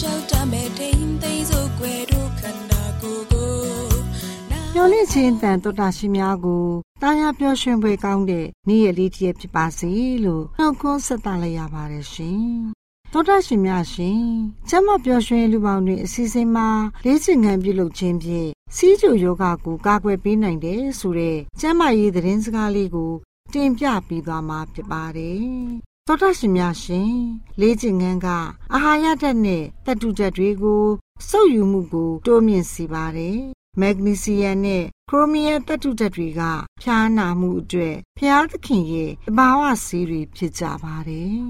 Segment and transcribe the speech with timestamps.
[0.00, 3.50] ရှင်ပြေလိုက်လျှောက်တမဲ့တိမ်သိမ်းစို့ွယ်တို့ခန္ဓာကိုယ်ကို
[4.74, 6.64] မျော်လင့်ခြင်းတန်တော်တာရှိများကို
[7.02, 9.90] တာယာပျော်ရွှင်ဖွယ်ကောင်းတဲ့နေ့ရက်လေးတစ်ရက်ဖြစ်ပါစေ
[10.24, 12.44] လို့နှုတ်ခွန်းဆက်သလိုက်ရပါတယ်ရှင်
[13.12, 14.22] တော်တာရှင်များရှင်
[14.68, 16.68] ကျမပျော်ရွှင်လူပေါင်းတွေအစီအစဉ်မှာ
[17.04, 23.12] လေ့ကျင့်ခန်းပြုလုပ်ခြင်းဖြင့်စီးကျူယောဂကိုကာကွယ်ပေးနိုင်တယ်ဆိုတဲ့ကျမရေးသတင်းစကားလေးကို
[23.52, 27.14] တင်ပြပြီးသွားမှာဖြစ်ပါတယ် သောတာရှင်များရှင်
[27.60, 28.28] လေးကျင်ငန်းက
[28.74, 30.84] အာဟာရဓာတ်နဲ့တတုဓာတ်တွေကို
[31.28, 33.38] စုပ်ယူမှုကို တိုးမြင့်စေပါတယ်
[33.80, 36.40] မက်ဂနီဆီယမ်နဲ့ခရိုမီယမ်တတုဓာတ်တွေက
[36.82, 41.40] ဖျားနာမှုအတွက်ဖျားသခင်ရဲ့တဘာဝဆေးတွေဖြစ်ကြပါတယ်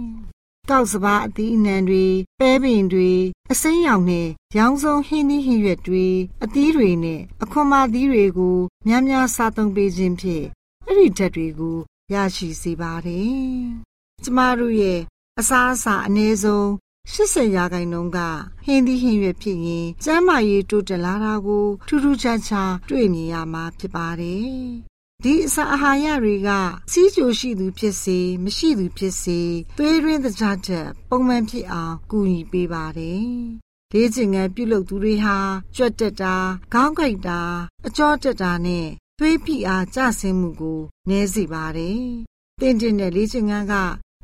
[0.70, 2.06] ကောက်စပါအသီးအနှံတွေ
[2.40, 3.12] ပဲပင်တွေ
[3.52, 4.28] အစိမ်းရောင်နဲ့
[4.58, 6.06] ရောင်စုံဟင်းသီးဟင်းရွက်တွေ
[6.44, 8.56] အသီးတွေနဲ့အခွန်မာသီးတွေကို
[8.86, 10.46] များများစားသုံးပေးခြင်းဖြင့်
[10.86, 11.76] အဲ့ဒီဓာတ်တွေကို
[12.12, 13.89] ရရှိစေပါတယ်
[14.24, 15.00] ကျမတို့ရဲ့
[15.38, 16.66] အစားအစာအနည်းဆုံး
[17.12, 18.18] 80ရာခိုင်နှုန်းက
[18.64, 24.50] ဟင်းသီးဟင်းရွက်ဖြစ်ရင်ကျန်းမာရေးတိုးတက်လာတာကို ထူးထူးခြားခြားတွေ့မြင်ရမှာဖြစ်ပါတယ်။
[25.24, 26.50] ဒီအစာအာဟာရတွေက
[26.92, 29.40] စီးကြိုရှိသူဖြစ်စေမရှိသူဖြစ်စေ
[29.76, 33.24] သွေးရင်းသကြားချက်ပုံမှန်ဖြစ်အောင်ကူညီပေးပါတယ်။
[33.92, 35.38] လေ့ကျင့်ခန်းပြုလုပ်သူတွေဟာ
[35.76, 36.36] ကြွက်တက်တာ
[36.72, 37.40] ခေါင်းကိုက်တာ
[37.86, 38.86] အကြောတက်တာနဲ့
[39.18, 42.02] သွေးဖိအားကျဆင်းမှုကိုနည်းစေပါတယ်။
[42.60, 43.74] တင်တင်တဲ့လေ့ကျင့်ခန်းက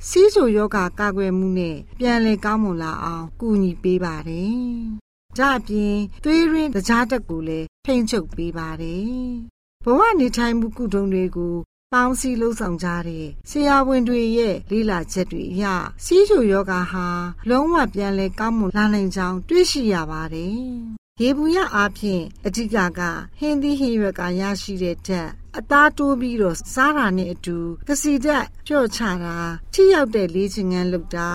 [0.04, 4.56] စီးချိုယောဂကာကွယ်မှုနဲ့ပြန်လည်ကောင်းမွန်လာအောင်ကူညီပေးပါတယ်။
[5.38, 9.10] ဒါအပြင်သွေးရင်းတကြားတက်ကိုလည်းထိန်းချုပ်ပေးပါတယ်။
[9.84, 11.54] ဘဝနေထိုင်မှုကုထုံတွေကို
[11.92, 15.64] ပေါင်းစည်းလှုပ်ဆောင်ကြတဲ့ဆရာဝန်တွေရဲ့လေ့လာချက်တွေအရ
[16.04, 17.06] စီးချိုယောဂဟာ
[17.48, 20.60] လုံးဝပြန်လည်ကောင်းမွန်လာနိုင်ကြောင်းတွေ့ရှိရပါတယ်။
[21.22, 23.00] ရေဘူးရအားဖြင့်အဓိကက
[23.38, 27.58] ဟင်းသီးဟင်းရွက်ကရရှိတဲ့ဓာတ် အသားတိုးပြီးတော့စားတာနဲ့အတူ
[27.88, 29.36] ကစီတက်ကြော့ချတာ
[29.72, 31.30] ထိရောက်တဲ့လေ့ကျင့်ခန်းလုပ်တာ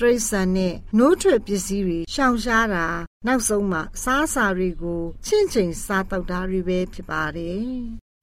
[0.00, 2.86] တရိษံနဲ့နိုးထွက်ပစ္စည်းတွေရှောင်ရှားတာ
[3.26, 7.68] နောက်ဆုံးမှစားစာတွေကိုချင့်ချိန်စားတောက်တာတွေပဲဖြစ်ပါတယ်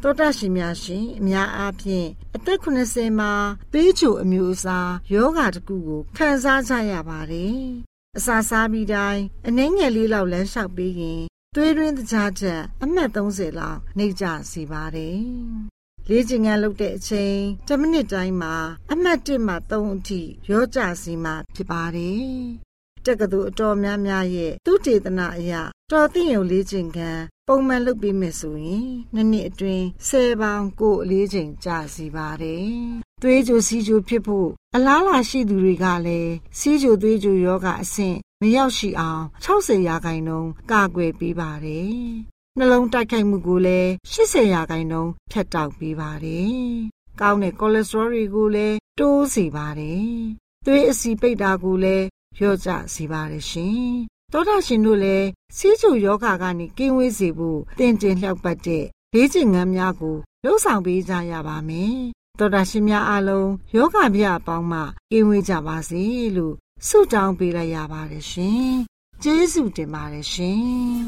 [0.04, 3.34] တောတရှင်များရှင်အများအားဖြင့်အသက်80မှာ
[3.72, 7.62] ပေးချိုအမျိုးအစားယောဂတကူကိုခံစားကြရပါတယ်။
[8.18, 15.20] အစာစားပြီးတိုင်းအနှဲငယ်လေးလောက်လမ်းလျှောက်ပြီးရင် သွေးရင်းတကြားချက်အမှတ်30လောက်နှိပ်ကြစီပါတယ်။
[16.10, 17.38] လေ့ကျင့်ခန်းလုပ်တဲ့အချိန်
[17.68, 18.56] 10မိနစ်တိုင်းမှာ
[18.92, 20.22] အမှတ်1မှ3အထိ
[20.52, 22.26] ရောကြစီမှဖြစ်ပါတယ်။
[23.06, 25.54] တက္ကသိုလ်အတော်များများရဲ့သူတေသနာအရ
[25.92, 27.00] တော်သိရုံလေးချိန်က
[27.48, 32.66] ပုံမှန်လုပ်ပြီးမယ်ဆိုရင်နှစ်နှစ်အတွင်း10ပေါင်ကိုအလေးချိန်ကြာစီပါတယ်။
[33.22, 41.94] သွေးကြိုစီးကြိုဖြစ်ဖို့အလားလာရှိသူတွေကလည်းစီးကြိုသွေးကြိုယောဂအဆင့် မရောက်ရှိအောင်60ရာခိုင်နှုန်းကာကွယ်ပေးပါတယ်။
[42.58, 46.56] နှလုံးတိုက်ခိုက်မှုကိုလည်း80ရာခိုင်နှုန်းဖြတ်တောက်ပေးပါတယ်။
[47.22, 50.10] ကောင်းတဲ့ကိုလက်စထရောတွေကိုလည်းတိုးစေပါတယ်။
[50.66, 52.06] သွေးအဆီပိတ်တာကိုလည်း
[52.38, 53.86] လျော့ကျစေပါတယ်ရှင်။
[54.32, 55.28] သောတာရှင်တို့လည်း
[55.58, 61.96] စီးကျူယောဂကနေကင်းဝေးစေဖို့တင်တင်လျှောက်ပတ်တဲ့လေးကျင်ငန်းများကိုလှုပ်ဆောင်ပေးကြရပါမယ်။
[62.40, 64.80] သောတာရှင်များအားလုံးယောဂဗျအပေါင်းမှ
[65.12, 66.04] ကင်းဝေးကြပါစေ
[66.38, 66.56] လို့
[66.88, 68.72] ဆုတောင်းပေးလိုက်ရပါတယ်ရှင်။
[69.24, 70.60] ကျေးဇူးတင်ပါတယ်ရှင်။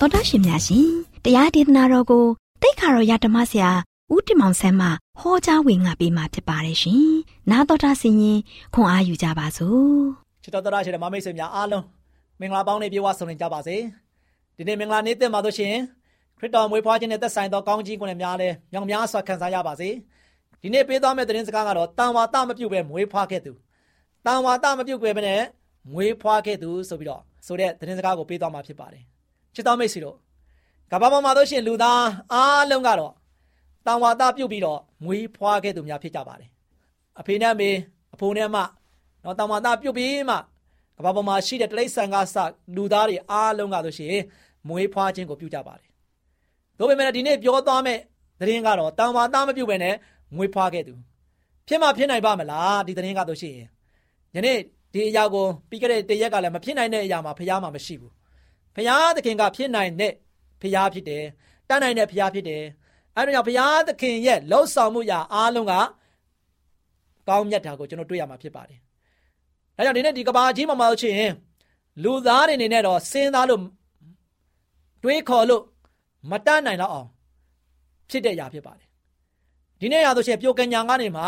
[0.00, 0.88] သောတာရှင်များရှင်
[1.24, 2.24] တရားဒေသနာတော်ကို
[2.62, 3.70] တိတ်ခါတော်ရဓမ္မဆရာ
[4.12, 4.88] ဦးတင်မောင်ဆန်းမှ
[5.20, 7.04] ဟောကြားဝင်ငါပေးมาဖြစ်ပါတယ်ရှင်။
[7.50, 8.38] နာတော်တာဆင်ရင်
[8.74, 9.98] ခွန်အားယူကြပါစို့။
[10.42, 11.84] ချစ်တော်တော်ရှိတဲ့မမိတ်ဆွေများအားလုံး
[12.40, 13.76] မင်္ဂလာပေါင်းနဲ့ပြေဝဆုံနေကြပါစေ။
[14.56, 15.82] ဒီနေ့မင်္ဂလာနေ့တင်ပါလို့ရှိရင်
[16.38, 19.88] ခရစ်တော်မွေးဖွားခြင်းနဲ့သက်ဆိုင်သောကောင်းကြီးကိုလည်းများလဲမြောင်များစွာခံစားရပါစေ။
[20.62, 23.52] ဒီနေ့ပေးသွားမယ့်သတင်းစကားကတော့တန်ဝါတမပြုတ်ပဲမွေးဖွားခဲ့သူ။
[24.26, 25.42] တန်ဝါတမပြုတ်ပဲနဲ့
[25.92, 29.02] မွေးဖွားခဲ့သူဆိုပြီးတော့ဆိုတဲ့သတင်းစကားကိုပေးသွားမှာဖြစ်ပါတယ်။
[29.54, 30.16] ချစ်တော်မိတ်ဆွေတို့
[30.92, 33.12] ကဘာပေါ်မှာတို့ရှင်လူသားအားလုံးကတော့
[33.86, 36.48] တန်ဝါတပြုတ်ပြီးတော့မွေးဖွားခဲ့သူများဖြစ်ကြပါတယ်
[37.20, 37.70] အဖေနဲ့မေ
[38.14, 38.56] အဖိုးနဲ့မ
[39.24, 40.36] နော်တန်ဝါတပြုတ်ပြီးမှ
[40.96, 42.36] ကဘာပေါ်မှာရှိတဲ့တိရစ္ဆာန်ကစ
[42.76, 44.16] လူသားတွေအားလုံးကဆိုရှင်
[44.68, 45.85] မွေးဖွားခြင်းကိုပြုကြပါတယ်
[46.78, 48.00] ဒါပေမဲ့ဒီနေ့ပြောသွားမယ့်
[48.40, 49.94] သတင်းကတော့တန်ဝါတမပြုတ်ပဲနဲ့
[50.36, 50.94] မွေးဖွားခဲ့သူ
[51.68, 53.54] ဖြစ်မှဖြစ်နိုင်ပါမလားဒီသတင်းကဆိုရှင်
[54.34, 54.58] ယနေ့
[54.92, 58.12] ဒီအရာကိုပြီးခဲ့တဲ့တရက်ကလည်းမဖြစ်နိုင်တဲ့အရာမှာဖះမှာမရှိဘူး
[58.74, 60.12] ဖះသခင်ကဖြစ်နိုင်တဲ့
[60.60, 61.24] ဖျားဖြစ်တယ်
[61.68, 62.62] တတ်နိုင်တဲ့ဖျားဖြစ်တယ်
[63.16, 65.74] အဲဒါကြောင့်ဘုရားသခင်ရဲ့လှုပ်ဆောင်မှုရာအားလုံးက
[67.28, 68.78] ကောင်းမြတ်တာကိုကျွန်တော်တွေ့ရမှာဖြစ်ပါတယ်။
[69.76, 71.32] ဒါကြောင့်ဒီနေ့ဒီကဘာကြီးမှာမဟုတ်ချင်
[72.02, 73.62] လူသားတွေအနေနဲ့တော့စဉ်းစားလို့
[75.02, 75.62] တွေးခေါ်လို့
[76.29, 77.07] မတတ်နိုင်တော့အောင်
[78.09, 78.87] ဖြစ်တဲ့အရာဖြစ်ပါတယ်။
[79.79, 81.23] ဒီနေ့ရဆိုရှင်ပြိုကညာကနေမှ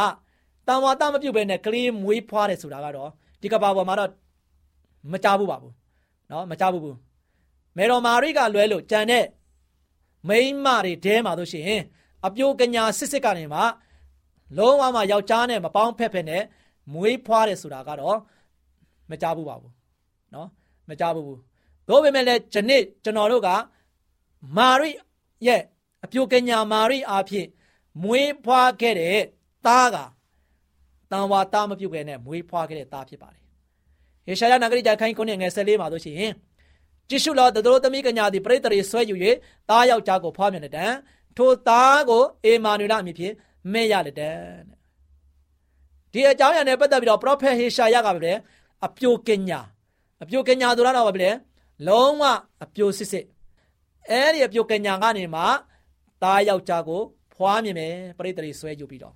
[0.68, 3.10] တန်ဝါတမပြုတ်ပဲနဲ့ကလေးမွေးဖွားတယ်ဆိုတာကတော့
[3.42, 4.10] ဒီကဘာပေါ်မှာတော့
[5.12, 5.74] မကြဘူးပါဘူး။
[6.32, 6.96] နော်မကြဘူးဘူး။
[7.78, 9.26] မေတော်မာရိကလွဲလို့ကြံတဲ့
[10.28, 11.82] မိန်းမတွေတဲမှာတို့ရှိရင်
[12.26, 13.62] အပြိုကညာစစ်စစ်ကနေမှ
[14.58, 16.44] လုံးဝမှယောက်ျားနဲ့မပေါင်းဖက်ဖက်နဲ့
[16.94, 18.18] မွေးဖွားတယ်ဆိုတာကတော့
[19.12, 19.72] မကြဘူးပါဘူး
[20.32, 20.48] เนาะ
[20.90, 21.40] မကြဘူးဘူး
[21.90, 23.50] တို့ပေမဲ့လည်းဒီနေ့ကျွန်တော်တို့က
[24.57, 24.91] မာရိ
[25.47, 25.63] ရဲ့
[26.05, 27.49] အပြိုကညာမာရိအားဖြင့်
[28.03, 29.19] မွေးဖွားခဲ့တဲ့
[29.67, 29.97] သားက
[31.11, 33.43] တန်ဝါသားမပြုတ်ခဲ့နဲ့မွေးဖွားခဲ့တဲ့သားဖြစ်ပါတယ်
[34.27, 36.33] ဟေရှာယနဂရိတခိုင်းကုန်းငယ်၁၄မှာတို့ရှိရင်
[37.09, 39.15] ကြည့်ရှုလောသူတို့သမီးကညာသည်ပရိသတ်တွေဆွဲယူ၍
[39.69, 40.93] သားယောက်ျားကိုဖွားမြင်တဲ့တန်
[41.37, 43.35] ထိုသားကိုအေမာနွေလအမည်ဖြင့်
[43.73, 44.41] မဲ့ရတဲ့တန်
[46.13, 48.33] ဒီအကြောင်းအရာနဲ့ပတ်သက်ပြီးတော့ prophet ဟေရှာယကပဲ
[48.87, 49.61] အပြိုကညာ
[50.23, 51.31] အပြိုကညာဆိုတာတော့ပဲလေ
[51.89, 52.23] လုံးဝ
[52.65, 53.25] အပြိုစစ်စစ်
[54.11, 55.43] အဲ့ဒီအပြိုကညာကနေမှ
[56.23, 57.03] သားယောက်ျားကို
[57.35, 59.15] ဖွားမြင်မယ်ပရိသတ်တွေဆွဲယူပြီးတော့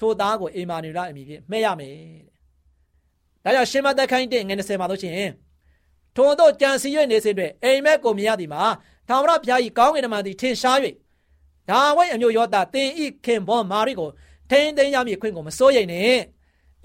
[0.00, 1.94] ထိုသားကိုအေမာနွေလအမည်ဖြင့်မဲ့ရမယ်
[3.44, 5.32] တဲ့ဒါကြောင့်ရှင်းမသက်ခိုင်းတဲ့ငွေ20မှာတို့ချင်း
[6.16, 8.62] ထို့သောကြံစီ၍နေစဉ်တွင်အိမ်မက်ကိုမြင်ရသည်မှာ
[9.08, 10.78] ထာဝရဘုရား၏ကောင်းကင်တမန်သည်ထင်ရှား၍
[11.70, 14.10] ဒါဝိတ်အမျိုးယောသားတင်ဤခင်ဘောမာရိကို
[14.50, 16.18] ထိန်သိမ်းရမည်ခွင့်ကိုမစိုးရိမ်နဲ့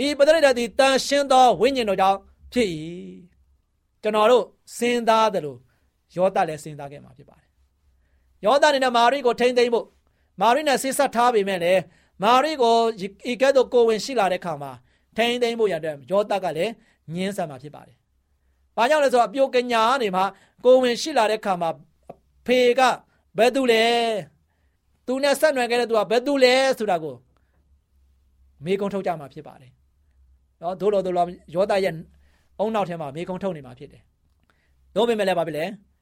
[0.06, 2.20] ဤပဒရိတသည်တန်ရှင်းသောဝိညာဉ်တော်ကြောင့်
[2.53, 2.67] ဖြစ်၏
[4.01, 4.46] ကျွန်တော်တို့
[4.77, 5.58] စဉ်းစားတယ်လို့
[6.17, 7.50] ယောသားလည်းစဉ်းစားခဲ့မှာဖြစ်ပါတယ်
[8.46, 9.86] ယောသားနဲ့မာရိကိုထိန်သိမ်းဖို့
[10.41, 11.82] မာရိနဲ့ဆက်ဆက်ထားပေမဲ့လည်း
[12.24, 12.75] မာရိကို
[13.32, 14.72] ဤကဲ့သို့ကိုဝင်ရှိလာတဲ့ခါမှာ
[15.17, 16.72] ထိန်သိမ်းဖို့ရတဲ့ယောသားကလည်း
[17.13, 17.98] ညင်းဆန်မှာဖြစ်ပါတယ်။
[18.77, 20.24] ဘာကြောင့်လဲဆိုတော့အပြိုကညာကနေမှ
[20.65, 21.70] ကိုဝင်ရှိလာတဲ့ခါမှာ
[22.46, 22.82] ဖေက
[23.38, 23.86] ဘယ်သူလဲ။
[25.08, 27.15] သူနဲ့ဆက်နွယ်ခဲ့တဲ့သူကဘယ်သူလဲဆိုတာကို
[28.65, 29.72] မေကုံထုတ်ကြမှာဖြစ်ပါတယ်။
[30.62, 31.96] နော်ဒို့တော်ဒို့တော်ယောသရဲ့
[32.60, 34.01] အုံနောက်ထဲမှာမေကုံထုတ်နေမှာဖြစ်တယ်။
[34.96, 35.65] တို့ပေမဲ့လည်းပါပဲလေ။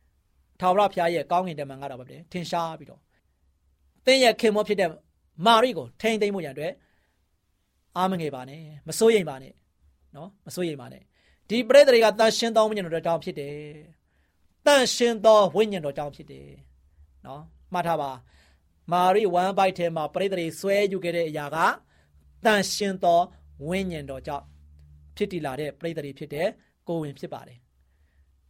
[0.61, 3.01] ထာဝရဘုရားရဲ့ကောင်းကင်တမန်ကတော့ပါပဲထင်ရှားပြီးတော့
[4.05, 4.89] သင်ရဲ့ခင်မောဖြစ်တဲ့
[5.45, 6.73] မာရိကိုထိန်သိမ်းမှုရန်အတွက်
[7.97, 9.53] အားမငယ်ပါနဲ့မစိုးရိမ်ပါနဲ့
[10.15, 11.03] နော်မစိုးရိမ်ပါနဲ့
[11.49, 13.57] ဒီပရိသေတွေကတန်ရှင်းသောဝိညာဉ်တော်ကြောင့်ဖြစ်တယ်။
[14.65, 16.49] တန်ရှင်းသောဝိညာဉ်တော်ကြောင့်ဖြစ်တယ်။
[17.25, 17.41] နော်
[17.73, 18.11] မှတ်ထားပါ
[18.91, 21.57] မာရိဝမ်ဘိုက်ထဲမှာပရိသေတွေဆွဲယူခဲ့တဲ့အရာက
[22.45, 23.19] တန်ရှင်းသော
[23.67, 24.45] ဝိညာဉ်တော်ကြောင့်
[25.17, 26.47] ဖြစ်တည်လာတဲ့ပရိသေတွေဖြစ်တဲ့
[26.87, 27.59] ကိုဝင်ဖြစ်ပါတယ်။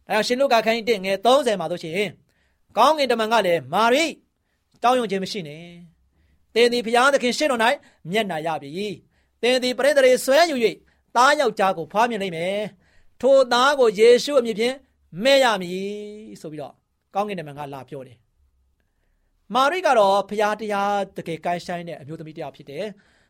[0.08, 2.10] ဒါကြောင့်ရှင်လုကာခိုင်းတဲ့ငယ်30မှာဆိုရှင်
[2.76, 4.04] ကောင်းကင်တမန်ကလည်းမာရိ
[4.82, 5.64] တောင်းယုံခြင်းမရှိနဲ့။
[6.54, 7.60] သင်သည်ဘုရားသခင်ရှေ့တော်၌
[8.10, 8.88] မျက်နာရပြီ။
[9.42, 10.56] သင်သည်ပရိသေတွေဆွဲယူ၍
[11.16, 12.58] သားယောက်ျားကိုဖွားမြင်နိုင်မယ်။
[13.20, 14.74] ထိုသားကိုယေရှုအမည်ဖြင့်
[15.24, 15.82] မဲ့ရမည်
[16.40, 16.74] ဆိုပြီးတော့
[17.14, 18.18] ကောင်းကင်တမန်ကလာပြောတယ်
[19.54, 22.86] မာရိကတော့ဖျားတရားတကယ်ကိုင်းဆိုင်တဲ့အမျိုးသမီးတစ်ယောက်ဖြစ်တယ်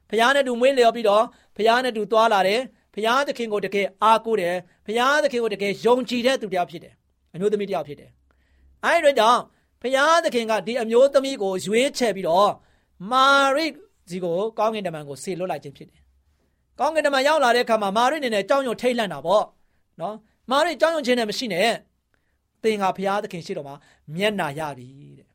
[0.09, 1.25] ဖဖခင်နဲ့တူမွေးလျော်ပြီးတော့
[1.57, 2.61] ဖခင်နဲ့တူသွားလာတယ်
[2.95, 4.57] ဖခင်သခင်ကိုတကယ်အားကိုးတယ်
[4.87, 6.95] ဖခင်သခင်ကိုတကယ်ယုံကြည်တဲ့သူတစ်ယောက်ဖြစ်တယ်
[7.35, 8.11] အမျိုးသမီးတစ်ယောက်ဖြစ်တယ်
[8.85, 9.41] အဲဒီတော့ကြောင့်
[9.83, 12.51] ဖခင်သခင်ကဒီအမျိုးသမီးကိုရွေးချယ်ပြီးတော့
[13.11, 13.67] မာရိ
[14.11, 16.01] စီကိုကောင်းကင်တမန်ကိုဆေလွတ်လိုက်ခြင်းဖြစ်တယ်
[16.79, 19.45] ကောင်းကင်တမန်ရောက်လာတဲ့အခါမှာမာရိအနေနဲ့ကြောင်းရွံထိတ်လန့်တာပေါ့
[20.01, 20.15] နော်
[20.51, 21.71] မာရိကြောင်းရွံခြင်းနဲ့မရှိနဲ့
[22.63, 23.75] သင်ကဖခင်သခင်ရှိတော်မှာ
[24.17, 24.87] မျက်နာရပြီ
[25.19, 25.29] တဲ့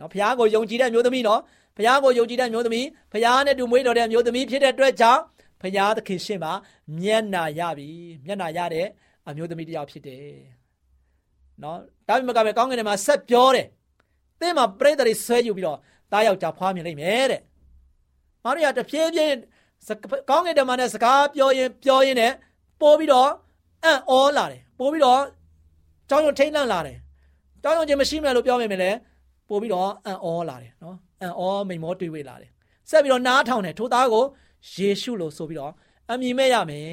[0.00, 1.40] နော်ဖခင်ကိုယုံကြည်တဲ့မျိုးသမီးနော်
[1.76, 5.20] ဖခင်ကိုယုံကြည်တဲ့မျိုးသမီးဖခင်နဲ့တူမွေးတော်တဲ့မျိုးသမီးဖြစ်တဲ့အတွက်ကြောင့်
[5.60, 6.52] ဖခင်သခင်ရှေ့မှာ
[7.00, 7.88] မျက်နာရပြီ
[8.26, 8.86] မျက်နာရတဲ့
[9.28, 10.24] အမျိုးသမီးတစ်ယောက်ဖြစ်တယ်
[11.62, 13.66] နော်ဒါပေမဲ့ကပဲကောင်းကင်ထဲမှာဆက်ပြောတယ်
[14.40, 15.78] သင်မှာပြိတ္တတွေဆွဲယူပြီးတော့
[16.12, 17.42] တားယောက်ျားဖွားမြင်လိမ့်မယ်တဲ့
[18.44, 19.34] မာရိယာတဖြည်းဖြည်း
[20.30, 22.32] ကောင်းကင်ထဲမှာနဲ့စကားပြောရင်ပြောရင်နဲ့
[22.80, 23.30] ပို့ပြီးတော့
[23.84, 25.20] အံ့ဩလာတယ်ပို့ပြီးတော့
[26.08, 26.98] ကြောင်းရုံထိတ်လန့်လာတယ်
[27.62, 28.90] ကြောင်းရုံချင်းမရှိမယ်လို့ပြောမိမယ်လေ
[29.48, 32.50] ပို့ပြီးတော့အံ့ဩလာတယ်နော်အံ့ဩမိန်မောတွေးဝေးလာတယ်
[32.90, 34.24] ဆက်ပြီးတော့နားထောင်တယ်ထိုသားကို
[34.72, 35.72] ယေရှုလို့ဆိုပြီးတော့
[36.10, 36.92] အမည်မဲ့ရမယ်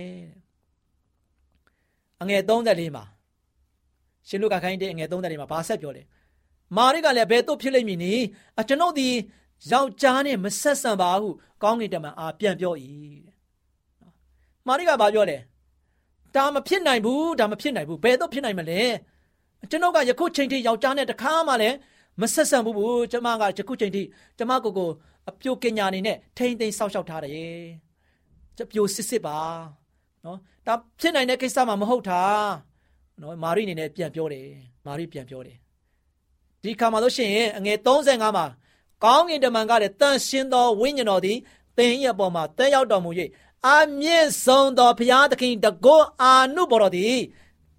[2.21, 3.03] အငယ်34မှာ
[4.27, 6.03] ရှင်လုကာခိုင်းတဲ့အငယ်34မှာဘာဆက်ပြောလဲ
[6.77, 8.23] မာရိကလည်းဘယ်သို့ဖြစ်လိမ့်မည်နည်း
[8.59, 9.09] အကျွန်ုပ်ဒီ
[9.71, 11.29] ယောက်ျားနဲ့မဆက်ဆံပါဟု
[11.63, 12.73] ကောင်းကင်တမန်အားပြန်ပြော၏
[13.25, 13.35] တဲ့
[14.67, 15.37] မာရိကဘာပြောလဲ
[16.35, 18.81] ဒါမဖြစ်နိုင်ဘူးဒါမဖြစ်နိုင်ဘူးဘယ်တော့ဖြစ်နိုင်မလဲ
[19.69, 21.75] ကျွန်ုပ်ကယခုချိန်ထိယောက်ျားနဲ့တခါမှလည်း
[22.21, 24.03] မဆက်ဆံဘူးဘူးကျမကယခုချိန်ထိ
[24.37, 24.89] ကျမကိုကို
[25.29, 27.61] အပြိုကညာနေနဲ့ထိမ့်သိမ်းဆောက်ရှောက်ထားတယ်
[28.57, 29.37] ကျပြိုစစ်စစ်ပါ
[30.25, 32.23] နော်ဒါဖြစ်နိုင်တဲ့ကိစ္စမှမဟုတ်တာ
[33.21, 34.47] နော်မာရိအနေနဲ့ပြန်ပြောတယ်
[34.85, 35.57] မာရိပြန်ပြောတယ်
[36.63, 38.45] ဒီခါမှာလို့ရှိရင်အငယ်35မှာ
[39.03, 41.37] ကောင်းကင်တမန်ကလည်းတန်ရှင်းသောဝိညာဉ်တော်သည်
[41.77, 43.11] သင်ရဲ့ပေါ်မှာတက်ရောက်တော်မူ၍
[43.67, 47.17] အမြင့်ဆုံးသောဘုရားသခင်တကောအာနုဘော်တော်သည်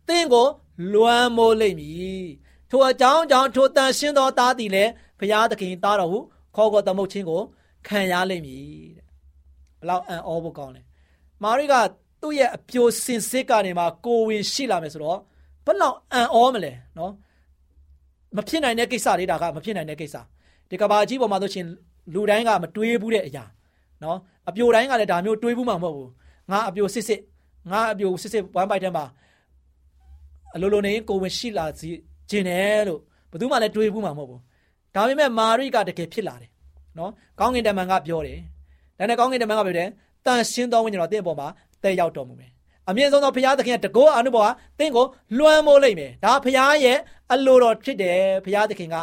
[0.08, 0.46] သင်ကို
[0.92, 2.24] လွမ်းမိုးလိမ့်မည်
[2.70, 6.18] ထိုအကြောင်းကြောင့်ထိုတန်ရှင်းသောသားသည်လည်းဘုရားသခင်သားတော်ဟု
[6.56, 7.40] ခေါ်ခေါ်သမုတ်ခြင်းကို
[7.86, 8.62] ခံရလိမ့်မည်
[8.96, 9.06] တဲ့
[9.80, 10.82] ဘလောက်အံ့ဩဖို့ကောင်းလဲ
[11.42, 11.74] မာရိက
[12.22, 15.18] သူ့ရဲ့အပြိုစင်စစ်ကနေမှကိုဝင်ရှိလာမယ်ဆိုတော့
[15.66, 17.12] ဘလောက်အံ့ဩမလဲနော်
[18.36, 20.16] မဖြစ်နိုင်တဲ့ကိစ္စလေးဒါကမဖြစ်နိုင်တဲ့ကိစ္စ
[20.70, 21.66] ဒီကဘာကြီးပေါ်မှာဆိုရှင်
[22.14, 23.44] လူတိုင်းကမတွေးဘူးတဲ့အရာ
[24.02, 26.10] နော်အပြိုတိုင်းကလည်းဒါမျိုးတွေးဘူးမှာမဟုတ်ဘူး
[26.50, 27.20] ငါအပြိုစစ်စစ်
[27.70, 29.04] ငါအပြိုစစ်စစ်ဝမ်းပိုက်ထဲမှာ
[30.54, 31.88] အလိုလိုနေကိုဝင်ရှိလာစီ
[32.30, 33.00] ခြင်းတယ်လို့
[33.30, 34.40] ဘယ်သူမှလည်းတွေးဘူးမှာမဟုတ်ဘူး
[34.98, 36.50] ဒါပေမဲ့မာရိကတကယ်ဖြစ်လာတယ်
[36.98, 38.38] နော်ကောင်းကင်တမန်ကပြောတယ်
[38.98, 39.88] ဒါနဲ့ကောင်းကင်တမန်ကပြောတယ်
[40.26, 41.48] တန်ရှင်းသောဝိညာဉ်တော်တင့်ပေါ်မှာ
[41.82, 42.50] တဲ့ရောက်တော်မူမယ်
[42.88, 45.04] အမြင့်ဆုံးသောဘုရားသခင်ကတကောအနုဘောကတင့်ကို
[45.38, 46.98] လွှမ်းမိုးလိုက်မယ်ဒါဘုရားရဲ့
[47.32, 48.96] အလိုတော်ဖြစ်တယ်ဘုရားသခင်က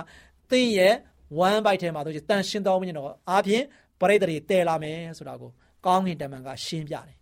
[0.52, 0.94] တင့်ရဲ့
[1.38, 3.64] ဝမ်းပိုက်ထဲမှာဆိုရင်တန်ရှင်းသောဝိညာဉ်တော်အားဖြင့်
[4.00, 5.52] ပရိသေတွေတည်လာမယ်ဆိုတာကို
[5.86, 7.16] ကောင်းကင်တမန်ကရှင်းပြတယ်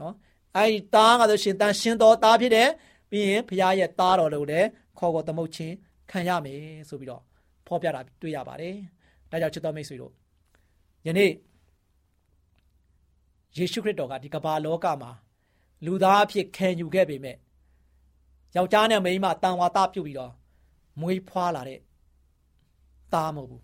[0.00, 0.14] နော်
[0.56, 2.68] အဲဒီသားကဆိုရှင်တန်ရှင်းသောသားဖြစ်တယ်
[3.10, 5.74] ပြီးရင်ဘုရားရဲ့သားတော်လို့လည်းခေါ်ခေါ်သမုတ်ချင်း
[6.10, 7.22] ခံရမယ်ဆိုပြီးတော့
[7.70, 8.74] ဖော်ပြတာတွေ့ရပါတယ်
[9.30, 10.12] ဒါကြောင့်ချစ်တော်မိတ်ဆွေတို့
[11.06, 11.30] ယနေ့
[13.56, 15.10] ယေရှုခရစ်တော်ကဒီကမ္ဘာလောကမှာ
[15.84, 17.36] လူသားအဖြစ်ခံယူခဲ့ပေမဲ့
[18.56, 20.32] ယောက်ျားနဲ့မိန်းမတန်ဝါသပြုတ်ပြီးတော့
[21.00, 21.80] မွေးဖွားလာတဲ့
[23.12, 23.62] သားမဟုတ်ဘူး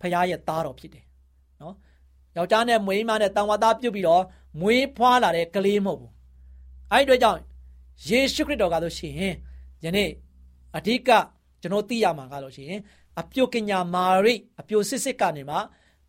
[0.00, 1.04] ဖခင်ရဲ့သားတော်ဖြစ်တယ်
[1.62, 1.74] နော်
[2.36, 4.22] ယောက်ျားနဲ့မိန်းမနဲ့တန်ဝါသားပြုတ်ပြီးတော့
[4.60, 6.12] မွေးဖွားလာတဲ့ကလေးမဟုတ်ဘူး
[6.92, 7.40] အဲ့ဒီအတွက်ကြောင့်
[8.08, 9.14] ယေရှုခရစ်တော်ကဆိုရှင်
[9.84, 10.10] ယနေ့
[10.76, 11.10] အဓိက
[11.62, 12.80] ကျွန်တော်သိရမှာကလို့ရှိရင်
[13.20, 15.56] အပြုတ်ကညာမာရိအပြုတ်စစ်စစ်ကနေမှ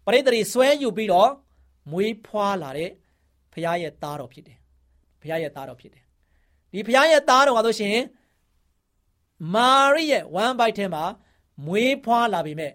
[0.05, 1.31] ပရိသေတွေဆွဲယူပြီးတော့
[1.91, 2.89] မွေးဖွားလာတဲ့
[3.51, 4.57] ဖခင်ရဲ့သားတော်ဖြစ်တယ်
[5.21, 6.03] ဖခင်ရဲ့သားတော်ဖြစ်တယ်
[6.71, 7.97] ဒီဖခင်ရဲ့သားတော်ကဆိုရှင်
[9.53, 11.03] မာရိရဲ့ဝမ်းပိုက်ထဲမှာ
[11.65, 12.71] မွေးဖွားလာပြီမဲ့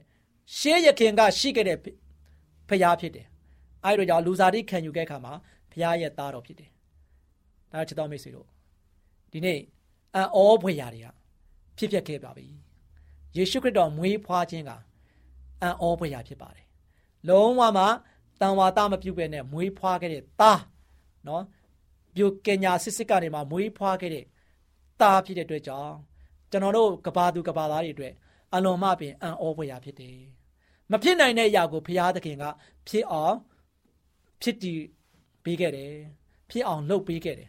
[0.56, 1.96] ရှေးရခင်ကရှိခဲ့တဲ့ဖခင်
[3.00, 3.26] ဖြစ်တယ်
[3.84, 5.32] အဲ့တို့ကြောင့်လူစားတိခံယူခဲ့ခါမှာ
[5.70, 6.70] ဖခင်ရဲ့သားတော်ဖြစ်တယ်
[7.72, 8.46] ဒါချစ်တော်မိတ်ဆွေတို့
[9.32, 9.58] ဒီနေ့
[10.14, 11.08] အံ့ဩဖွယ်ရာတွေက
[11.78, 12.46] ဖြစ်ပျက်ခဲ့ပါပြီ
[13.36, 14.70] ယေရှုခရစ်တော်မွေးဖွားခြင်းက
[15.62, 16.66] အံ့ဩဖွယ်ရာဖြစ်ပါတယ်
[17.28, 17.84] လုံးဝမှ
[18.40, 20.60] တန်ဝါတမပြုတ်ပဲနဲ့မွေးဖွားခဲ့တဲ့သား
[21.26, 21.44] နော်
[22.14, 24.24] ပြုတ်ကညာစစ်စစ်ကနေမှမွေးဖွားခဲ့တဲ့
[25.00, 25.94] သားဖြစ်တဲ့အတွက်ကြောင့်
[26.50, 28.14] ကျွန်တော်တို့ကဘာသူကဘာသားတွေအတွက်
[28.54, 30.18] အလွန်မှပင်အံ့ဩဖွယ်ရာဖြစ်တယ်
[30.92, 32.44] မဖြစ်နိုင်တဲ့အရာကိုဘုရားသခင်က
[32.88, 33.36] ဖြစ်အောင်
[34.42, 34.80] ဖြစ်တည်
[35.44, 35.92] ပေးခဲ့တယ်
[36.50, 37.48] ဖြစ်အောင်လုပ်ပေးခဲ့တယ်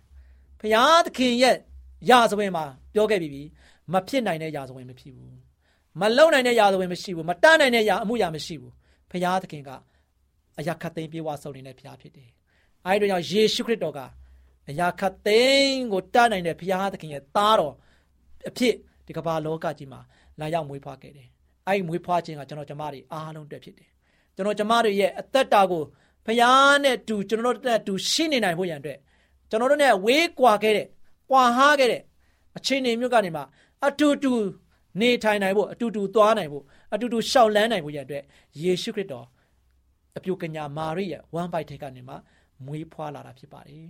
[0.60, 1.58] ဘုရားသခင်ရဲ့
[2.10, 3.44] ရာဇဝင်မှာပြောခဲ့ပြီးပြီ
[3.94, 5.49] မဖြစ်နိုင်တဲ့ရာဇဝင်မဖြစ်ဘူး
[6.02, 8.74] မလုံနိုင်တဲ့ရာဇဝင်မရှိဘူးမတတ်နိုင်တဲ့ရာအမှုရာမရှိဘူး
[9.12, 9.70] ဘုရားသခင်က
[10.60, 12.30] အရာခတ်သိမ်းပြေဝဆုံနေတဲ့ဘုရားဖြစ်တယ်
[12.86, 14.00] အဲဒီတော့ယေရှုခရစ်တော်က
[14.70, 17.74] အရာခတ်သိမ်းကိုတတ်နိုင်တဲ့ဘုရားသခင်ရဲ့သားတော်
[18.50, 18.74] အဖြစ်
[19.06, 20.00] ဒီကမ္ဘာလောကကြီးမှာ
[20.40, 21.28] လာရောက်မွေးဖွားခဲ့တယ်
[21.68, 23.90] အဲဒီမွေးဖွားခြင်းကကျွန်တော်ကျမတွေအားလုံးအတွက်ဖြစ်တယ်
[24.36, 25.84] ကျွန်တော်ကျမတွေရဲ့အသက်တာကို
[26.26, 28.98] ဘုရားနဲ့တူကျွန်တော်တို့နဲ့တူရှိနေနိုင်ဖို့ရန်အတွက်
[29.50, 30.88] ကျွန်တော်တို့နဲ့ဝေးကွာခဲ့တဲ့
[31.32, 32.02] ကွာဟားခဲ့တဲ့
[32.58, 33.42] အခြေအနေမျိုးကနေမှ
[33.88, 34.34] အတူတူ
[35.00, 38.24] နေထိုင်နိုင်ဖို့အတူတူသွားနိုင်ဖို့အတူတူရှောက်လန်းနိုင်ဖို့ရတဲ့
[38.62, 39.26] ယေရှုခရစ်တော်
[40.18, 42.16] အပြိုကညာမာရိရဲ့ဝမ်းပိုက်ထဲကနေမှ
[42.66, 43.86] မွေးဖွားလာတာဖြစ်ပါတယ်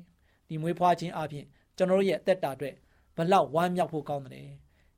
[0.48, 1.46] ဒီမွေးဖွားခြင်းအပြင်
[1.78, 2.76] ကျွန်တော်တို့ရဲ့အသက်တာအတွက်
[3.18, 4.50] ဘလောက်ဝမ်းမြောက်ဖို့ကောင်းတယ်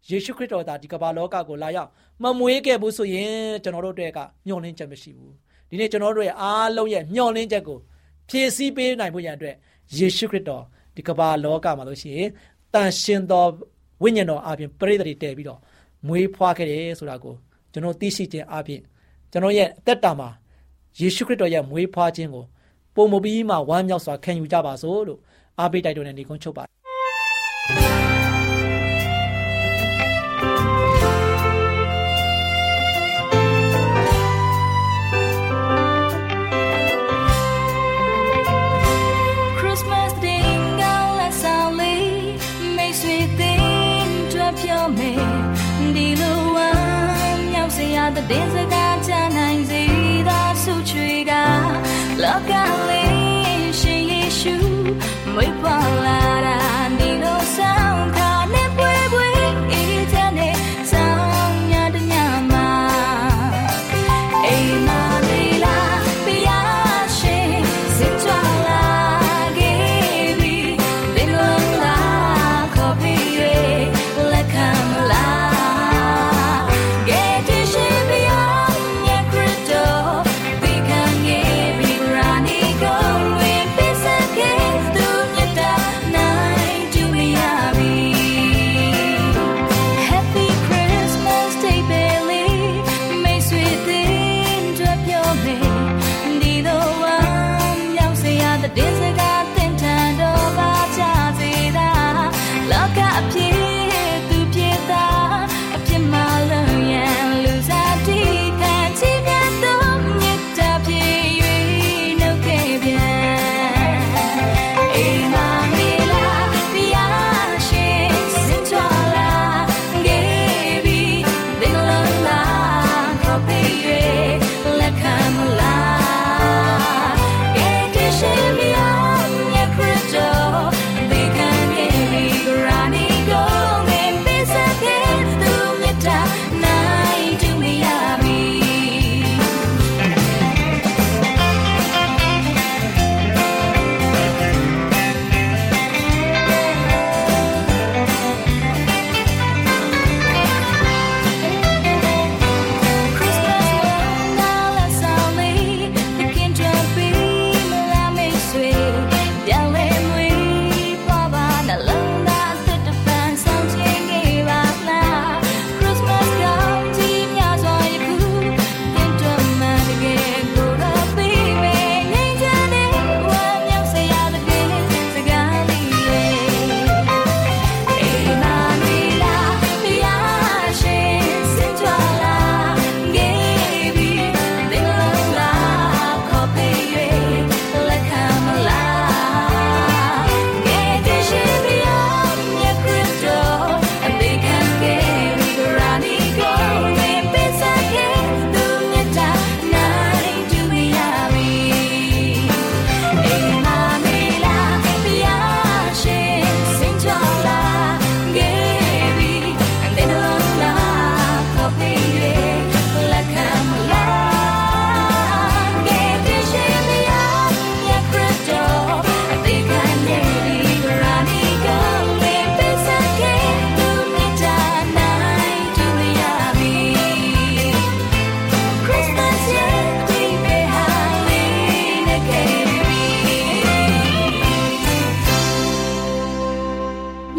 [0.10, 1.89] ယေရှုခရစ်တော်သာဒီကမ္ဘာလောကကိုလာရောက်
[2.24, 5.34] မမွေးခဲ့ဘူးဆိုရင်ကျွန်တော်တို့အတွက်ကမျှော်လင့်ချက်မရှိဘူး
[5.70, 7.79] ဒီနေ့ကျွန်တော်တို့ရဲ့အားလုံးရဲ့မျှော်လင့်ချက်ကို
[8.29, 9.55] ဖြည့်ဆည်းပေးနိုင်ဖို့ရန်အတွက်
[9.98, 10.63] ယေရှုခရစ်တော်
[10.96, 12.29] ဒီကမ္ဘာလောကမှာလို့ရှိရင်
[12.74, 13.50] တန်ရှင်တော်
[14.03, 15.60] ဝိညာဉ်တော်အပြင်ပရိသေတွေတည်ပြီးတော့
[16.08, 17.36] မွေးဖွားခဲ့တယ်ဆိုတာကို
[17.72, 18.81] ကျွန်တော်သိရှိခြင်းအပြင်
[19.31, 20.29] ကျွန်တော်ရဲ့အသက်တာမှာ
[21.00, 22.46] ယေရှုခရစ်တော်ရဲ့မွေးဖွားခြင်းကို
[22.96, 25.20] ပုံမပြီးမှဝမ်းမြောက်စွာခံယူကြပါစို့လို့
[25.60, 26.63] အားပေးတိုက်တွန်းတဲ့နေကုန်းချုပ်ပါ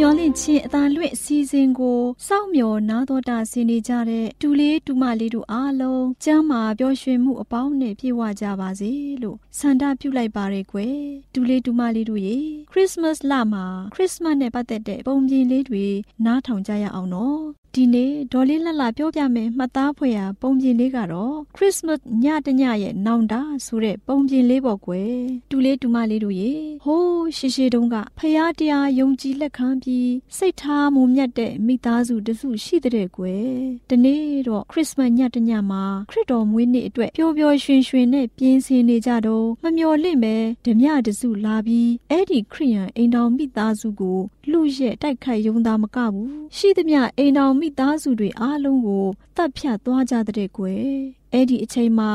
[0.05, 8.91] မျော်လင့်ခြင်းအသာလွင့်အစီအစဉ်ကိုစောင့်မျှော်နားတော်တာဆင်နေကြတဲ့တူလေးတူမလေးတို့အားလုံးကျမ်းမာပျော်ရွှင်မှုအပေါင်းနဲ့ပြည့်ဝကြပါစေ
[9.23, 10.99] လို့ဆန္ဒပြုလိုက်ပါရယ်ကွယ်
[11.35, 12.39] တူလေးတူမလေးတို့ရေ
[12.71, 15.87] ခရစ်စမတ်လမှာခရစ်စမတ်နဲ့ပတ်သက်တဲ့ပုံပြင်လေးတွေ
[16.25, 17.43] နားထောင်ကြရအောင်နော်
[17.77, 23.35] ဒီနေ့ဒေါ်လေးလှလှပြောပြမယ်မှတ်သားဖွယ်ရာပုံပြင်လေးကတော့ခရစ်စမတ်ညတညရဲ့နောင်တ
[23.67, 25.15] ဆိုတဲ့ပုံပြင်လေးပေါ့ကွယ်
[25.51, 26.53] တူလေးတူမလေးတို့ရေ
[26.85, 33.47] ဟိုးရှေရှေတုန်းကဖယားတရားယုံကြည်လက်ခံပြီးစိတ်ထားမှုမြတ်တဲ့မိသားစုတစုရှိတဲ့ကွယ်
[33.91, 50.87] ဒီနေ့တော့ခရစ်စမတ်ညတညမှာခရစ်တော်မွေးနေ့အတွက်ပျော်ပျော်ရွှင်ရွှင်နဲ့ပြင်းစင်နေကြတော့မမျော်လင့်ပဲဓမြတစုလာပြီးအဲ့ဒီခရိယန်အိမ်တော်မိသားစုကိုလူရဲ့တိုက်ခိုက်ယုံသားမကဘူးရှိသမျှအိမ်တော်မိသားစုတွေအားလုံးကိုတတ်ဖြတ်သွားကြတဲ့ကွယ်
[51.33, 52.13] အဲ့ဒီအချိန်မှာ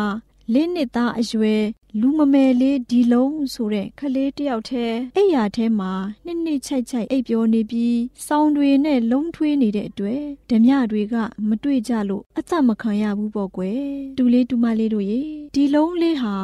[0.54, 1.64] လေးနှစ်သားအရွယ်
[2.02, 4.86] လူမမယ်လေးဒီလုံးဆိုတဲ့ကလေးတယောက်ထဲ
[5.18, 5.92] အိယာထဲမှာ
[6.26, 11.16] နှစ်နှစ်ချိုက်ချိုက်အိပ်ပျော်နေပြီးစောင်းတွေနဲ့လုံးထွေးနေတဲ့အတွက်ဓမြတွေက
[11.48, 13.82] မတွေ့ကြလို့အသက်မခံရဘူးပေါ့ကွယ်
[14.18, 15.22] တူလေးတူမလေးတို့ရေ
[15.56, 16.36] ဒီလုံးလေးဟာ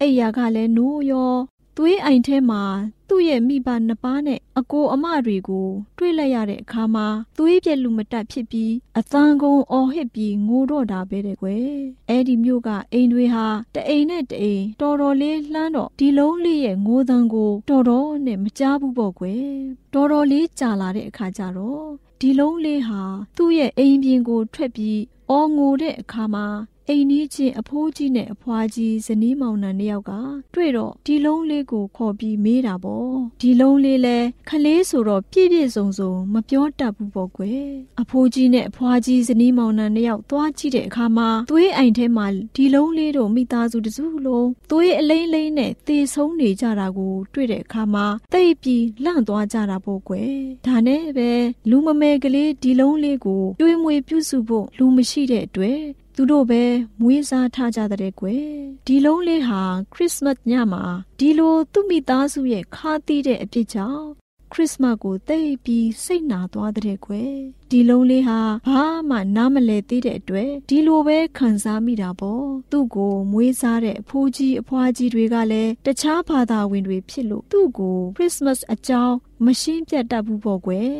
[0.00, 1.34] အိယာကလည်းနိုးရော
[1.76, 2.62] သွေးအိမ်ထဲမှာ
[3.08, 7.06] သူ့ရဲ့မိဘနှစ်ပါးနဲ့အကိုအမတွေကို တွေ့လိုက်ရတဲ့အခါမှာ
[7.38, 11.66] သွေးပြက်လူမတက်ဖြစ်ပြီးအသံကုန်အော်ဟစ်ပြီးငိုတော့တာပဲတဲ့ကွယ်
[12.08, 19.46] အဲ့ဒီမျိုးကအိမ်တွေဟာတအိမ်နဲ့တအိမ်တော်တော်လေးလှမ်းတော့ဒီလုံးလေးရဲ့ငိုသံကိုတော်တော်နဲ့မကြားဘူးပေါ့ကွယ်
[19.94, 21.86] တော်တော်လေးကြာလာတဲ့အခါကျတော့
[22.20, 23.02] ဒီလုံးလေးဟာ
[23.36, 26.46] သူ့ရဲ့အိမ်ပြင်ကိုထွက်ပြီးအော်ငိုတဲ့အခါမှာ
[26.88, 30.12] အိမ်နီးချင်းအဖိုးကြီးနဲ့အဖွားကြီးဇနီးမောင်နှံနှစ်ယောက်က
[30.54, 34.18] တွေ့တော့ဒီလုံးလေးကိုခေါ်ပြီးမေးတာပေါ့ဒီလုံးလေးလဲ
[34.48, 37.66] ခလေးဆိုတော့ပြည့်ပြည့်စုံစုံမပြောတတ်ဘူးပေါ့ကွယ်
[38.00, 50.32] အဖိုးကြီးနဲ့အဖွားကြီးဇနီးမောင်နှံနှစ်ယောက်သွားကြည့်တဲ့အခါမှာသွေးအိမ်ထဲမှာဒီလုံးလေးတို့မိသားစုတစုလုံးသွေးအလိမ့်လိမ့်နဲ့သေဆုံးနေကြတာကိုတွေ့တဲ့အခါမှာတိတ်ပြီးလန့်သွားကြတာပေါ့ကွယ်
[50.66, 51.30] ဒါနဲ့ပဲ
[51.70, 55.80] လူမမယ်ကလေးဒီလုံးလေးကိုတွေးမွေပြုစုဖို့လူမရှိတဲ့အတွက်
[56.16, 56.62] သူတို့ပဲ
[57.00, 58.46] မွေးစားထားကြတဲ့ကွယ်
[58.86, 60.82] ဒီလုံးလေးဟာခရစ်စမတ်ညမှာ
[61.18, 64.06] ဒီလိုသူ့မိသားစုရဲ့ခါးသီးတဲ့အဖြစ်ကြောင့်
[64.52, 67.34] ခရစ်စမတ်ကိုသိပြီးစိတ်နာသွားတဲ့ကွယ်
[67.70, 80.92] ဒီလုံးလေးဟာဘာမှနားမလည်သေးတဲ့အတွက်ဒီလိုပဲခံစားမိတာပေါ့သူ့ကိုမွေးစားတဲ့အဖိုးကြီးအဖွားကြီးတွေကလည်းတခြားဘာသာဝင်တွေဖြစ်လို့သူ့ကိုခရစ်စမတ်အကြောင်းမရှင်းပြတတ်ဘူးပေါ့ကွယ်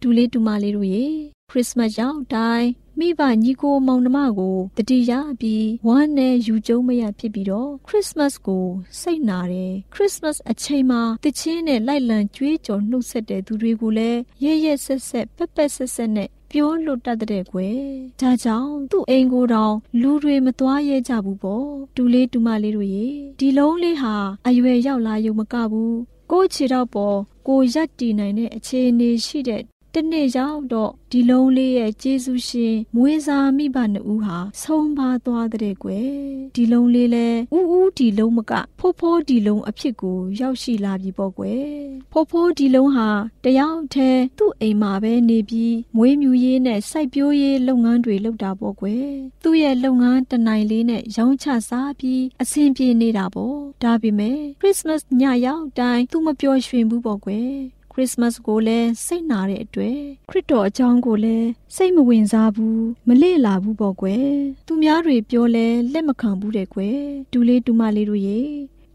[0.00, 1.06] ဒူလေးဒူမလေးတို့ရေ
[1.52, 8.66] ခရစ်စမတ်ရောက်တိုင်းမိဘညီကိုမောင်နှမကိုတတိယပြီးဝမ်းနဲ့ယူကျုံမရဖြစ်ပြီးတော့ခရစ်စမတ်ကို
[9.00, 17.80] စိတ်နာတယ်ခရစ်စမတ်အချိန်မှာတချင်းနဲ့လိုက်လံကြွေးကြော်နှုတ်ဆက်တဲ့သူတွေကိုလည်းရဲရဲဆက်ဆက်ပက်ပက်ဆက်ဆက်နဲ့ပြောလွတ်တတ်တဲ့ကွယ်
[18.20, 23.06] ဒါကြောင့်သူ့အိမ်ကိုတောင်လူတွေမသွားရဲကြဘူးပေါ့တူလေးတူမလေးတို့ရေ
[23.38, 24.14] ဒီလုံးလေးဟာ
[24.46, 25.96] အရွယ်ရောက်လာရုံမကဘူး
[26.30, 29.62] ကိုချီတော့ပေါ်ကိုရက်တည်နိုင်တဲ့အခြေအနေရှိတဲ့
[29.94, 36.10] တနေ့ရောက်တော့ဒီလုံးလေးရဲ့ကျေးဇူးရှင်မွေးစားမိဘနှစ်ဦးဟာဆုံးပါသွားတဲ့ကွယ်
[36.54, 41.68] ဒီလုံးလေးလဲဥဥဒီလုံးမကဖိုးဖိုးဒီလုံးအဖြစ်ကိုရောက်ရှိလာပြီပေါ့ကွယ်
[42.12, 43.08] ဖိုးဖိုးဒီလုံးဟာ
[43.44, 49.06] တယောက်တည်းသူ့အိမ်မှာပဲနေပြီးမွေးမြူရေးနဲ့စိုက်ပျိုးရေးလုပ်ငန်းတွေလုပ်တာပေါ့ကွယ်
[49.44, 59.98] သူ့ရဲ့လုပ်ငန်းတနိုင်လေးနဲ့ရောင်းချစားပြီးအဆင်ပြေနေတာပေါ့ဒါပေမဲ့ခရစ်စမတ်ညရောက်တိုင်းသူမပျော်ရွှင်ဘူးပေါ့ကွယ်ခ ရစ်စမတ်ကိုလည်းစိတ်နာတဲ့အတွက်
[60.30, 64.30] ခရစ်တော်အကြောင်းကိုလည်းစိတ်မဝင်စားဘူးမလေ့လာဘူးပေါ့ကွယ်
[64.66, 66.98] သူများတွေပြောလဲလက်မခံဘူးတဲ့ကွယ်
[67.32, 68.40] ဒူလေးဒူမလေးတို့ရေ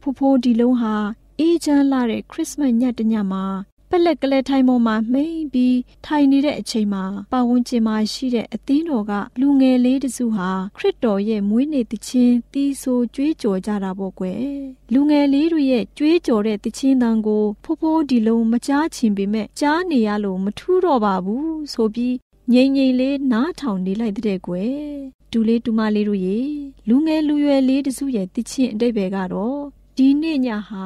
[0.02, 0.96] ဖိုးဖိုးဒီလုံးဟာ
[1.39, 3.46] အေးချမ်းလာတဲ့ခရစ်စမတ်ညတညမှာ
[3.95, 14.45] ပလက်ကလေးထိုင်ပေါ်မှာမှိန်ပြီးထိုင်နေတဲ့အချိန်မှာပတ်ဝန်းကျင်မှာရှိတဲ့အသင်းတော်ကလူငယ်လေးတစုဟာခရစ်တော်ရဲ့မွေးနေ့တခြင်းတီးဆိုကြွေးကြော်ကြတာပေါ့ကွယ်
[14.93, 22.15] လူငယ်လေးတွေရဲ့ကြွေးကြော်တဲ့တခြင်းတန်ကိုဖိုးဖိုးဒီလုံးမကြားချင်ပေမဲ့ကြားနေရလို့မထူးတော့ပါဘူးဆိုပြီး
[22.51, 24.75] ငိမ့်ငိမ့်လေးနားထောင်နေလိုက်တဲ့ကွယ်
[25.31, 26.39] ဒူလေးဒူမလေးတို့ရေ
[26.89, 29.60] လူငယ်လူရွယ်လေးတစုရဲ့တခြင်းအတိတ်ပဲကတော့
[29.97, 30.86] ဒီနေ့ညဟာ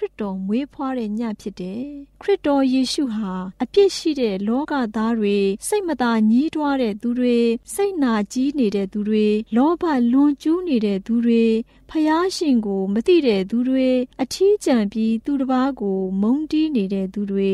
[0.04, 1.82] ရစ်တော်မွေးဖွားတဲ့ညဖြစ်တယ်။
[2.22, 3.32] ခရစ်တော်ယေရှုဟာ
[3.62, 7.38] အပြစ်ရှိတဲ့လောကသားတွေစိတ်မသာညှိတွားတဲ့သူတွေ
[7.74, 11.44] စိတ်နာကြီးနေတဲ့သူတွေလောဘလွန်ကျူးနေတဲ့သူတွေ
[11.90, 13.88] ဖျားရှင်ကိုမသိတဲ့သူတွေ
[14.22, 17.50] အထီးကျန်ပြီးသူတစ်ပါးကိုမုန်းတီးနေတဲ့သူတွေ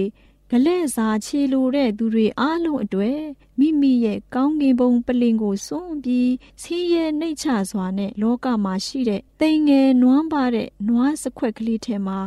[0.50, 3.20] ဂလဲ့စာခြေလိုတဲ့သူတွေအားလုံးအတွေ့
[3.58, 12.18] မိမိရဲ့ကောင်းကင်ဘုံပလင်ကိုစွန့်ပြီးဆင်းရဲနှိတ်ချစွာနဲ့လောကမှာရှိတဲ့တိမ်ငယ်နွမ်းပါတဲ့နွားစခွက်ကလေးထဲမှာ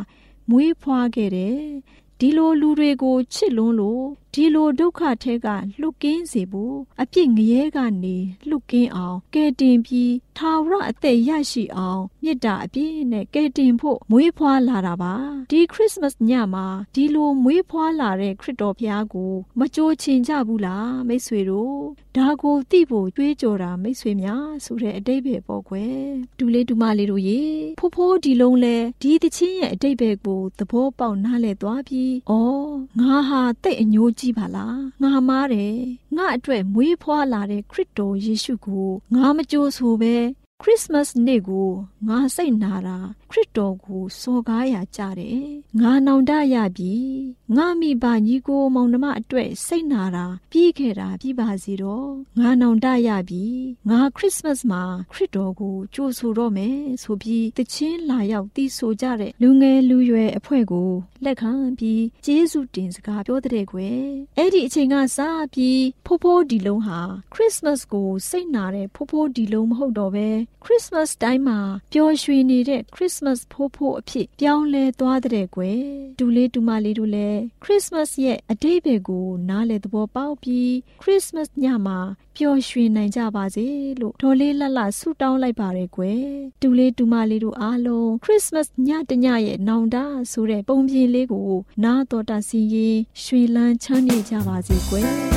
[0.50, 1.60] မွေးဖွားခဲ့တယ်
[2.20, 4.04] ဒီလိုလူတွေကိုချစ်လွန်းလို့
[4.40, 5.48] ဒီလိုဒုက္ခထဲက
[5.82, 8.18] လွတ်ကင်းစေဖို့အပြစ်ငရဲကနေ
[8.50, 15.14] လွတ်ကင်းအောင်ကဲတင်ပြီးထာဝရအသက်ရရှိအောင်မေတ္တာအပြည့်နဲ့ကဲတင်ဖို့မွေးဖွားလာတာပါ
[15.52, 21.78] ဒီခရစ်စမတ်ညမှာဒီလိုမွေးဖွားလာတဲ့ခရစ်တော်ဘုရားကို မကြိုးချင်ကြဘူးလားမိတ်ဆွေတို့
[22.16, 25.98] ဒါကိုသိဖို့ကြွေးကြော်တာမိတ်ဆွေများဆိုတဲ့အတိတ်ပဲပေါ့ကွယ်
[26.38, 27.42] ဒူလေးဒူမလေးတို့ရေ
[27.80, 32.34] ဖိုးဖိုးဒီလုံးလဲဒီတချင်းရဲ့အတိတ်ပဲကိုသဘောပေါက်နားလဲသွားပြီးဩ
[33.00, 35.76] ငါဟာတိတ်အညိုးကြီးပါလားငါမားတယ်
[36.16, 40.16] ငါအတွက်မွေးဖွားလာတဲ့ခရစ်တော်ယေရှုကိုငါမကြိုးဆိုပဲ
[40.62, 41.70] ခရစ်စမတ်နေ့ကို
[42.08, 42.98] ငါစိတ်နာတာ
[43.32, 45.48] ခရစ်တော်ကိုစော်ကားရကြတယ်
[45.82, 46.96] ငါနောင်တရပြီ
[47.56, 53.46] ငါမိဘညီကိုမောင်နှမအတွက်စိတ်နာတာပြီးခဲ့တာပြီးပါစီတော့ငါနောင်တရပြီ
[53.90, 60.92] ငါခရစ်စမတ်မှာခရစ်တော်ကိုကြိုးဆိုတော့မယ်ဆိုပြီးတချင်းလာရောက်တီးဆိုကြတဲ့လူငယ်လူရွယ်အဖွဲ့ကို
[61.26, 64.02] လက်ခံပြီးကျေးဇူးတင်စကားပြောတဲ့ကွယ်
[64.38, 65.20] အဲ့ဒီအချိန်ကစ
[65.54, 67.00] ပြီးဖိုးဖိုးဒီလုံးဟာ
[67.34, 70.30] ခရစ်စမတ်ကိုစိတ်နာတဲ့ဖိုးဖိုးဒီလုံးမဟုတ်တော့ပဲ
[70.64, 71.60] ခရစ်စမတ်တိုင်းမှာ
[71.92, 75.82] ပျော်ရွှင်နေတဲ့ခရစ်စမတ်ဖိုးဖိုးအဖြစ်ပြောင်းလဲသွားတဲ့ကွယ်
[76.20, 82.00] တူလေးတူမလေးတို့လည်းခရစ်စမတ်ရဲ့အတိတ်ဘယ်ကို နားလည်သဘောပေါက်ပြီးခရစ်စမတ်ညမှာ
[82.36, 83.66] ပျော်ရွှင်နိုင်ကြပါစေ
[84.00, 86.22] လို့ဒေါ်လေးလှလှဆုတောင်းလိုက်ပါရယ်ကွယ်
[86.62, 89.98] တူလေးတူမလေးတို့အားလုံးခရစ်စမတ်ညတညရဲ့နောင်တ
[90.32, 91.52] ဆိုတဲ့ပုံပြင်လေးကို
[91.84, 95.37] နားတော်တာစီရင်ရွှေလန်းချမ်းမြေ့ကြပါစေကွယ်